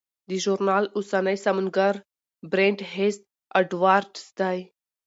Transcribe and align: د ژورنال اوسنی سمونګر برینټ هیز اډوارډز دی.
د 0.29 0.31
ژورنال 0.43 0.85
اوسنی 0.97 1.37
سمونګر 1.45 1.93
برینټ 2.51 2.79
هیز 2.93 3.15
اډوارډز 3.57 4.25
دی. 4.39 4.59